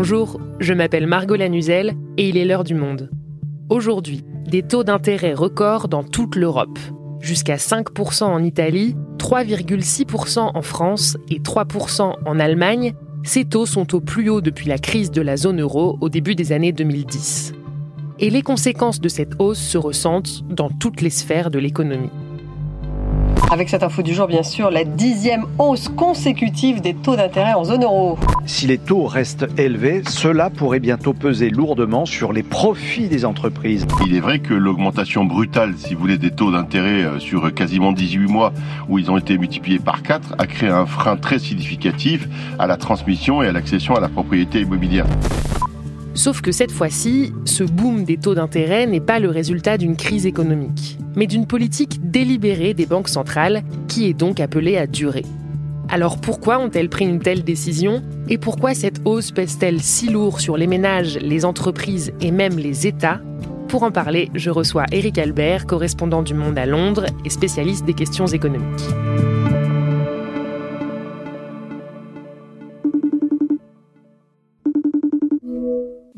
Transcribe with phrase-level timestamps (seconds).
[0.00, 3.10] Bonjour, je m'appelle Margot Lanuzel et il est l'heure du monde.
[3.68, 6.78] Aujourd'hui, des taux d'intérêt records dans toute l'Europe.
[7.18, 14.00] Jusqu'à 5% en Italie, 3,6% en France et 3% en Allemagne, ces taux sont au
[14.00, 17.54] plus haut depuis la crise de la zone euro au début des années 2010.
[18.20, 22.12] Et les conséquences de cette hausse se ressentent dans toutes les sphères de l'économie.
[23.50, 27.64] Avec cette info du jour, bien sûr, la dixième hausse consécutive des taux d'intérêt en
[27.64, 28.18] zone euro.
[28.46, 33.86] Si les taux restent élevés, cela pourrait bientôt peser lourdement sur les profits des entreprises.
[34.06, 37.92] Il est vrai que l'augmentation brutale, si vous voulez, des taux d'intérêt euh, sur quasiment
[37.92, 38.52] 18 mois,
[38.88, 42.76] où ils ont été multipliés par 4, a créé un frein très significatif à la
[42.76, 45.06] transmission et à l'accession à la propriété immobilière.
[46.18, 50.26] Sauf que cette fois-ci, ce boom des taux d'intérêt n'est pas le résultat d'une crise
[50.26, 55.24] économique, mais d'une politique délibérée des banques centrales qui est donc appelée à durer.
[55.88, 60.56] Alors pourquoi ont-elles pris une telle décision et pourquoi cette hausse pèse-t-elle si lourd sur
[60.56, 63.20] les ménages, les entreprises et même les États?
[63.68, 67.94] Pour en parler, je reçois Eric Albert, correspondant du Monde à Londres et spécialiste des
[67.94, 68.88] questions économiques.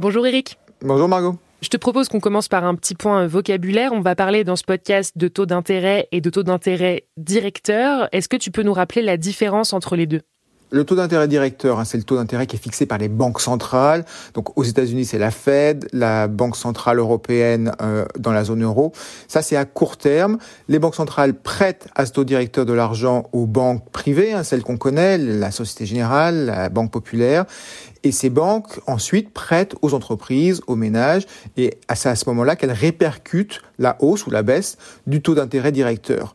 [0.01, 0.59] Bonjour Eric.
[0.81, 1.37] Bonjour Margot.
[1.61, 3.93] Je te propose qu'on commence par un petit point vocabulaire.
[3.93, 8.09] On va parler dans ce podcast de taux d'intérêt et de taux d'intérêt directeur.
[8.11, 10.23] Est-ce que tu peux nous rappeler la différence entre les deux?
[10.71, 13.41] Le taux d'intérêt directeur, hein, c'est le taux d'intérêt qui est fixé par les banques
[13.41, 14.05] centrales.
[14.35, 18.93] Donc aux États-Unis, c'est la Fed, la Banque centrale européenne euh, dans la zone euro.
[19.29, 20.39] Ça, c'est à court terme.
[20.69, 24.63] Les banques centrales prêtent à ce taux directeur de l'argent aux banques privées, hein, celles
[24.63, 27.45] qu'on connaît, la Société Générale, la Banque Populaire.
[28.03, 31.27] Et ces banques, ensuite, prêtent aux entreprises, aux ménages,
[31.57, 35.73] et c'est à ce moment-là qu'elles répercutent la hausse ou la baisse du taux d'intérêt
[35.73, 36.35] directeur.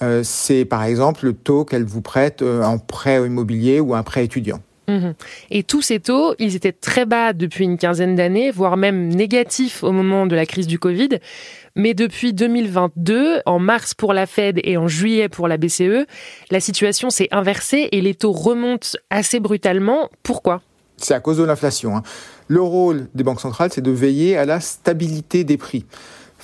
[0.00, 4.02] Euh, c'est par exemple le taux qu'elle vous prête euh, en prêt immobilier ou un
[4.02, 4.60] prêt étudiant.
[4.88, 5.14] Mhm.
[5.50, 9.84] Et tous ces taux, ils étaient très bas depuis une quinzaine d'années, voire même négatifs
[9.84, 11.08] au moment de la crise du Covid.
[11.76, 16.06] Mais depuis 2022, en mars pour la Fed et en juillet pour la BCE,
[16.50, 20.10] la situation s'est inversée et les taux remontent assez brutalement.
[20.22, 20.62] Pourquoi?
[20.96, 21.96] C'est à cause de l'inflation.
[21.96, 22.02] Hein.
[22.48, 25.86] Le rôle des banques centrales, c'est de veiller à la stabilité des prix.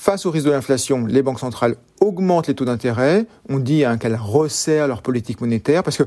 [0.01, 3.27] Face au risque de l'inflation, les banques centrales augmentent les taux d'intérêt.
[3.49, 6.05] On dit hein, qu'elles resserrent leur politique monétaire parce que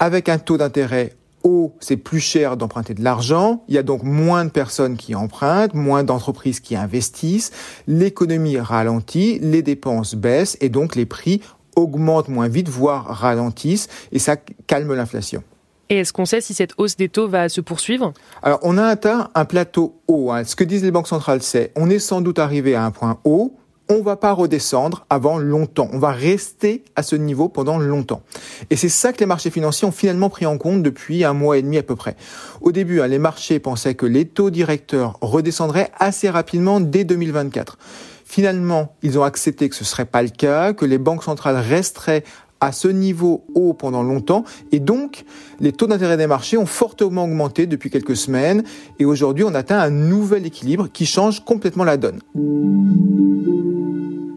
[0.00, 3.62] avec un taux d'intérêt haut, c'est plus cher d'emprunter de l'argent.
[3.68, 7.52] Il y a donc moins de personnes qui empruntent, moins d'entreprises qui investissent.
[7.86, 11.40] L'économie ralentit, les dépenses baissent et donc les prix
[11.76, 14.34] augmentent moins vite, voire ralentissent et ça
[14.66, 15.44] calme l'inflation.
[15.90, 18.12] Et est-ce qu'on sait si cette hausse des taux va se poursuivre?
[18.42, 20.30] Alors, on a atteint un plateau haut.
[20.30, 20.44] Hein.
[20.44, 23.18] Ce que disent les banques centrales, c'est on est sans doute arrivé à un point
[23.24, 23.54] haut.
[23.90, 25.88] On va pas redescendre avant longtemps.
[25.94, 28.20] On va rester à ce niveau pendant longtemps.
[28.68, 31.56] Et c'est ça que les marchés financiers ont finalement pris en compte depuis un mois
[31.56, 32.14] et demi à peu près.
[32.60, 37.78] Au début, hein, les marchés pensaient que les taux directeurs redescendraient assez rapidement dès 2024.
[38.26, 42.24] Finalement, ils ont accepté que ce serait pas le cas, que les banques centrales resteraient
[42.60, 45.24] à ce niveau haut pendant longtemps et donc
[45.60, 48.62] les taux d'intérêt des marchés ont fortement augmenté depuis quelques semaines
[48.98, 52.20] et aujourd'hui on atteint un nouvel équilibre qui change complètement la donne.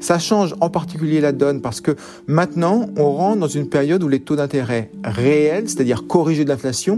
[0.01, 1.95] Ça change en particulier la donne parce que
[2.25, 6.97] maintenant on rentre dans une période où les taux d'intérêt réels, c'est-à-dire corrigés de l'inflation,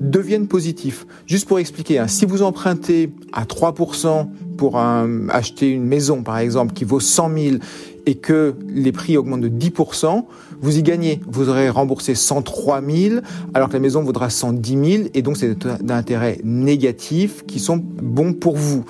[0.00, 1.06] deviennent positifs.
[1.26, 6.74] Juste pour expliquer, hein, si vous empruntez à 3% pour acheter une maison par exemple
[6.74, 7.56] qui vaut 100 000
[8.06, 10.24] et que les prix augmentent de 10%,
[10.60, 11.20] vous y gagnez.
[11.26, 13.20] Vous aurez remboursé 103 000
[13.54, 17.60] alors que la maison vaudra 110 000 et donc c'est des taux d'intérêt négatifs qui
[17.60, 18.84] sont bons pour vous.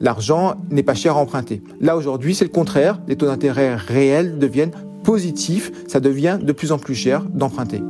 [0.00, 1.62] L'argent n'est pas cher à emprunter.
[1.80, 4.72] Là aujourd'hui c'est le contraire, les taux d'intérêt réels deviennent
[5.04, 7.80] positifs, ça devient de plus en plus cher d'emprunter.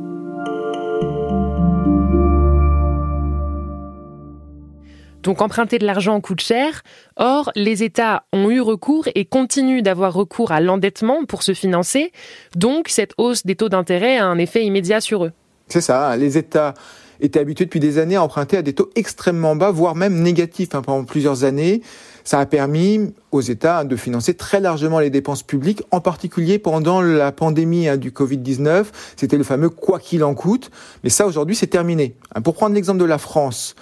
[5.27, 6.83] Donc emprunter de l'argent coûte cher.
[7.17, 12.13] Or, les États ont eu recours et continuent d'avoir recours à l'endettement pour se financer.
[12.55, 15.33] Donc cette hausse des taux d'intérêt a un effet immédiat sur eux.
[15.67, 16.15] C'est ça, hein.
[16.15, 16.75] les États
[17.19, 20.73] étaient habitués depuis des années à emprunter à des taux extrêmement bas, voire même négatifs
[20.75, 21.81] hein, pendant plusieurs années.
[22.23, 27.01] Ça a permis aux États de financer très largement les dépenses publiques, en particulier pendant
[27.01, 28.85] la pandémie hein, du Covid-19.
[29.17, 30.71] C'était le fameux quoi qu'il en coûte.
[31.03, 32.15] Mais ça, aujourd'hui, c'est terminé.
[32.45, 33.75] Pour prendre l'exemple de la France,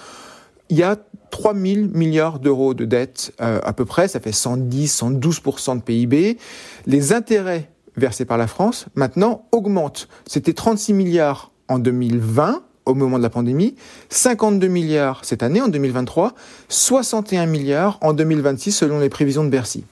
[0.70, 0.98] il y a
[1.32, 5.82] 3 000 milliards d'euros de dettes euh, à peu près, ça fait 110, 112% de
[5.82, 6.38] PIB.
[6.86, 10.08] Les intérêts versés par la France maintenant augmentent.
[10.26, 13.76] C'était 36 milliards en 2020 au moment de la pandémie,
[14.10, 16.34] 52 milliards cette année en 2023,
[16.70, 19.84] 61 milliards en 2026 selon les prévisions de Bercy.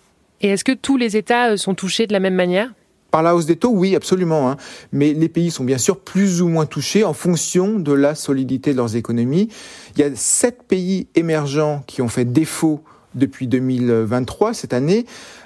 [0.42, 2.70] Et est-ce que tous les États euh, sont touchés de la même manière?
[3.14, 4.50] Par la hausse des taux, oui, absolument.
[4.50, 4.58] Hein.
[4.92, 8.72] Mais les pays sont bien sûr plus ou moins touchés en fonction de la solidité
[8.72, 9.50] de leurs économies.
[9.96, 12.82] Il y a sept pays émergents qui ont fait défaut
[13.14, 15.06] depuis 2023, cette année.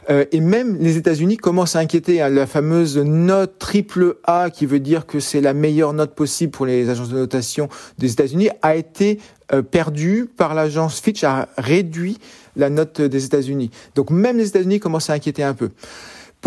[0.10, 2.22] Euh, et même les États-Unis commencent à inquiéter.
[2.22, 2.30] Hein.
[2.30, 6.66] La fameuse note triple A, qui veut dire que c'est la meilleure note possible pour
[6.66, 7.68] les agences de notation
[7.98, 9.20] des États-Unis, a été
[9.52, 12.18] euh, perdue par l'agence Fitch, a réduit
[12.56, 13.72] la note des États-Unis.
[13.94, 15.70] Donc même les États-Unis commencent à inquiéter un peu.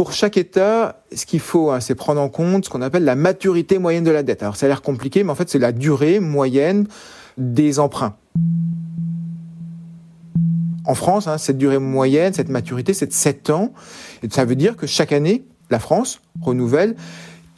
[0.01, 3.17] Pour chaque État, ce qu'il faut, hein, c'est prendre en compte ce qu'on appelle la
[3.17, 4.43] maturité moyenne de la dette.
[4.43, 6.87] Alors ça a l'air compliqué, mais en fait c'est la durée moyenne
[7.37, 8.17] des emprunts.
[10.87, 13.75] En France, hein, cette durée moyenne, cette maturité, c'est de 7 ans.
[14.23, 16.97] Et ça veut dire que chaque année, la France renouvelle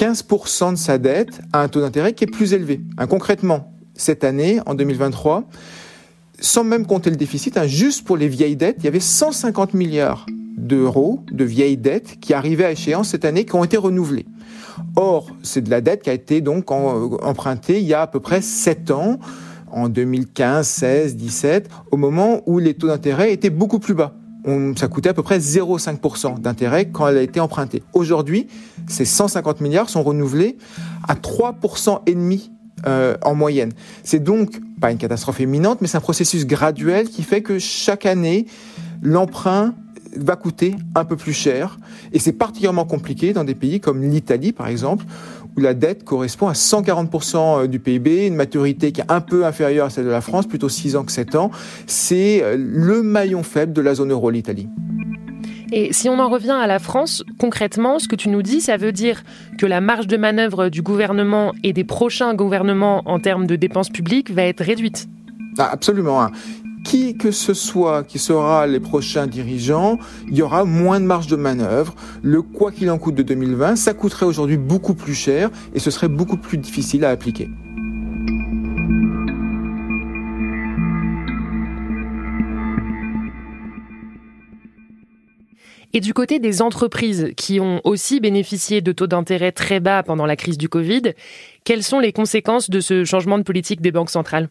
[0.01, 2.81] 15% de sa dette à un taux d'intérêt qui est plus élevé.
[2.99, 5.45] Hein, concrètement, cette année, en 2023,
[6.41, 10.27] sans même compter le déficit, juste pour les vieilles dettes, il y avait 150 milliards
[10.57, 14.27] d'euros de vieilles dettes qui arrivaient à échéance cette année, qui ont été renouvelées.
[14.97, 18.21] Or, c'est de la dette qui a été donc empruntée il y a à peu
[18.21, 19.19] près 7 ans,
[19.71, 24.15] en 2015, 16, 17, au moment où les taux d'intérêt étaient beaucoup plus bas.
[24.77, 27.83] ça coûtait à peu près 0,5% d'intérêt quand elle a été empruntée.
[27.95, 28.49] Aujourd'hui,
[28.87, 30.59] ces 150 milliards sont renouvelés
[31.09, 32.51] à 3% et demi
[32.87, 33.73] euh, en moyenne.
[34.03, 38.07] C'est donc pas une catastrophe imminente, mais c'est un processus graduel qui fait que chaque
[38.07, 38.47] année,
[39.01, 39.75] l'emprunt
[40.17, 41.79] va coûter un peu plus cher.
[42.13, 45.05] Et c'est particulièrement compliqué dans des pays comme l'Italie, par exemple,
[45.57, 49.45] où la dette correspond à 140% euh, du PIB, une maturité qui est un peu
[49.45, 51.51] inférieure à celle de la France, plutôt 6 ans que 7 ans.
[51.87, 54.69] C'est euh, le maillon faible de la zone euro, l'Italie.
[55.75, 58.77] Et si on en revient à la France, concrètement, ce que tu nous dis, ça
[58.77, 59.23] veut dire
[59.59, 63.89] que la marge de manœuvre du gouvernement et des prochains gouvernements en termes de dépenses
[63.89, 65.09] publiques va être réduite.
[65.59, 66.29] Ah, absolument.
[66.85, 69.99] Qui que ce soit qui sera les prochains dirigeants,
[70.29, 71.95] il y aura moins de marge de manœuvre.
[72.23, 75.91] Le quoi qu'il en coûte de 2020, ça coûterait aujourd'hui beaucoup plus cher et ce
[75.91, 77.49] serait beaucoup plus difficile à appliquer.
[85.95, 90.25] Et du côté des entreprises qui ont aussi bénéficié de taux d'intérêt très bas pendant
[90.25, 91.13] la crise du Covid,
[91.65, 94.49] quelles sont les conséquences de ce changement de politique des banques centrales?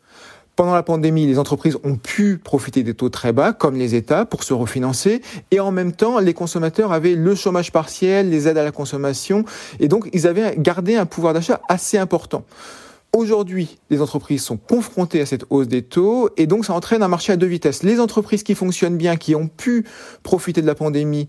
[0.62, 4.26] Pendant la pandémie, les entreprises ont pu profiter des taux très bas, comme les États,
[4.26, 5.24] pour se refinancer.
[5.50, 9.44] Et en même temps, les consommateurs avaient le chômage partiel, les aides à la consommation.
[9.80, 12.46] Et donc, ils avaient gardé un pouvoir d'achat assez important.
[13.12, 17.08] Aujourd'hui, les entreprises sont confrontées à cette hausse des taux et donc ça entraîne un
[17.08, 17.82] marché à deux vitesses.
[17.82, 19.84] Les entreprises qui fonctionnent bien, qui ont pu
[20.22, 21.28] profiter de la pandémie,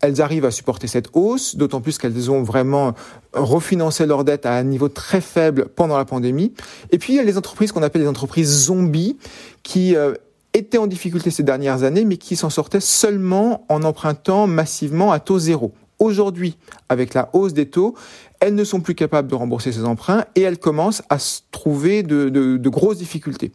[0.00, 2.94] elles arrivent à supporter cette hausse, d'autant plus qu'elles ont vraiment
[3.32, 6.52] refinancé leurs dettes à un niveau très faible pendant la pandémie.
[6.90, 9.16] Et puis il y a les entreprises qu'on appelle les entreprises zombies,
[9.62, 10.14] qui euh,
[10.54, 15.20] étaient en difficulté ces dernières années, mais qui s'en sortaient seulement en empruntant massivement à
[15.20, 15.72] taux zéro.
[15.98, 16.56] Aujourd'hui,
[16.88, 17.94] avec la hausse des taux,
[18.40, 22.04] elles ne sont plus capables de rembourser ces emprunts et elles commencent à se trouver
[22.04, 23.50] de, de, grosses difficultés.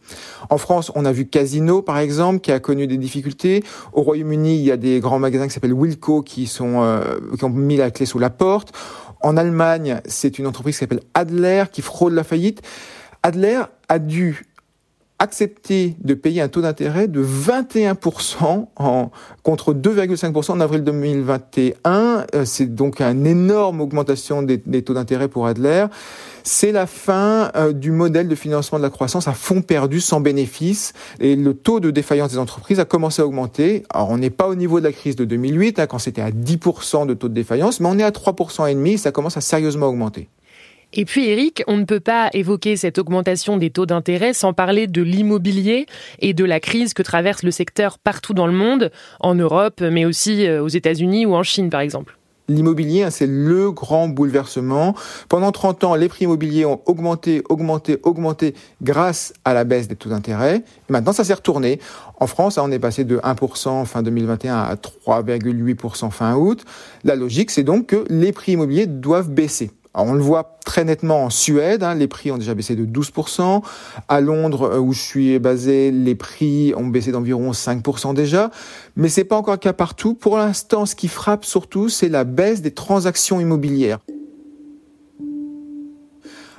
[0.50, 3.64] En France, on a vu Casino, par exemple, qui a connu des difficultés.
[3.94, 7.46] Au Royaume-Uni, il y a des grands magasins qui s'appellent Wilco qui, sont, euh, qui
[7.46, 8.74] ont mis la clé sous la porte.
[9.22, 12.62] En Allemagne, c'est une entreprise qui s'appelle Adler qui fraude la faillite.
[13.24, 14.46] Adler a dû
[15.24, 19.10] accepter de payer un taux d'intérêt de 21% en,
[19.42, 22.26] contre 2,5% en avril 2021.
[22.36, 25.86] Euh, c'est donc une énorme augmentation des, taux d'intérêt pour Adler.
[26.44, 30.20] C'est la fin euh, du modèle de financement de la croissance à fonds perdus sans
[30.20, 33.84] bénéfice et le taux de défaillance des entreprises a commencé à augmenter.
[33.94, 36.32] Alors on n'est pas au niveau de la crise de 2008 hein, quand c'était à
[36.32, 39.42] 10% de taux de défaillance, mais on est à 3% et demi, ça commence à
[39.42, 40.28] sérieusement augmenter.
[40.96, 44.86] Et puis Eric, on ne peut pas évoquer cette augmentation des taux d'intérêt sans parler
[44.86, 45.88] de l'immobilier
[46.20, 50.06] et de la crise que traverse le secteur partout dans le monde, en Europe, mais
[50.06, 52.16] aussi euh, aux États-Unis ou en Chine par exemple.
[52.48, 54.94] L'immobilier, hein, c'est le grand bouleversement.
[55.30, 59.96] Pendant 30 ans, les prix immobiliers ont augmenté, augmenté, augmenté grâce à la baisse des
[59.96, 60.64] taux d'intérêt.
[60.90, 61.80] Maintenant, ça s'est retourné.
[62.20, 66.66] En France, on est passé de 1% fin 2021 à 3,8% fin août.
[67.04, 69.72] La logique, c'est donc que les prix immobiliers doivent baisser
[70.02, 73.62] on le voit très nettement en Suède, hein, les prix ont déjà baissé de 12%.
[74.08, 78.50] À Londres, euh, où je suis basé, les prix ont baissé d'environ 5% déjà.
[78.96, 80.16] Mais c'est pas encore le cas partout.
[80.16, 84.00] Pour l'instant, ce qui frappe surtout, c'est la baisse des transactions immobilières.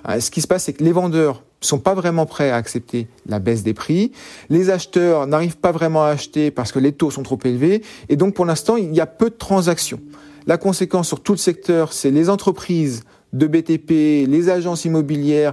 [0.09, 3.09] Euh, ce qui se passe, c'est que les vendeurs sont pas vraiment prêts à accepter
[3.27, 4.13] la baisse des prix.
[4.51, 7.83] Les acheteurs n'arrivent pas vraiment à acheter parce que les taux sont trop élevés.
[8.09, 10.01] Et donc, pour l'instant, il y a peu de transactions.
[10.47, 15.53] La conséquence sur tout le secteur, c'est les entreprises de BTP, les agences immobilières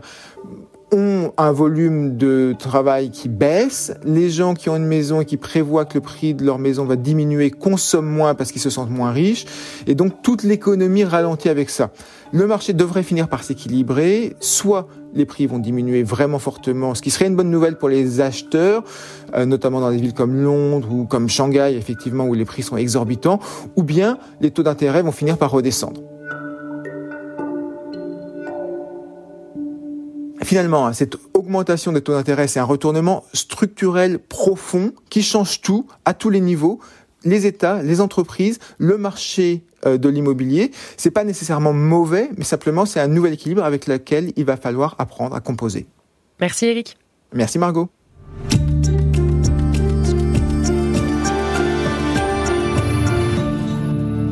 [0.93, 3.93] ont un volume de travail qui baisse.
[4.03, 6.83] Les gens qui ont une maison et qui prévoient que le prix de leur maison
[6.83, 9.45] va diminuer consomment moins parce qu'ils se sentent moins riches.
[9.88, 11.91] Et donc toute l'économie ralentit avec ça.
[12.33, 14.35] Le marché devrait finir par s'équilibrer.
[14.41, 18.21] Soit les prix vont diminuer vraiment fortement, ce qui serait une bonne nouvelle pour les
[18.21, 18.83] acheteurs,
[19.33, 22.77] euh, notamment dans des villes comme Londres ou comme Shanghai, effectivement, où les prix sont
[22.77, 23.39] exorbitants,
[23.75, 26.01] ou bien les taux d'intérêt vont finir par redescendre.
[30.51, 35.88] Finalement, hein, cette augmentation des taux d'intérêt, c'est un retournement structurel profond qui change tout
[36.03, 36.81] à tous les niveaux,
[37.24, 40.72] les États, les entreprises, le marché euh, de l'immobilier.
[40.98, 44.98] C'est pas nécessairement mauvais, mais simplement c'est un nouvel équilibre avec lequel il va falloir
[45.00, 45.88] apprendre à composer.
[46.41, 46.98] Merci Eric.
[47.31, 47.88] Merci Margot.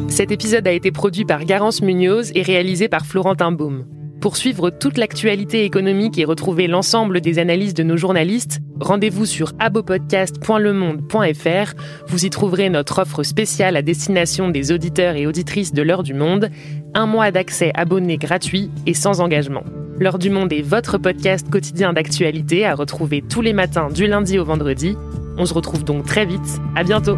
[0.10, 3.86] Cet épisode a été produit par Garance Munoz et réalisé par Florentin Baume.
[4.22, 9.54] Pour suivre toute l'actualité économique et retrouver l'ensemble des analyses de nos journalistes, rendez-vous sur
[9.60, 11.74] abopodcast.lemonde.fr.
[12.08, 16.14] Vous y trouverez notre offre spéciale à destination des auditeurs et auditrices de l'heure du
[16.14, 16.50] monde,
[16.94, 19.64] un mois d'accès abonné gratuit et sans engagement.
[20.00, 24.38] L'heure du monde est votre podcast quotidien d'actualité à retrouver tous les matins du lundi
[24.38, 24.98] au vendredi.
[25.38, 26.60] On se retrouve donc très vite.
[26.76, 27.16] À bientôt.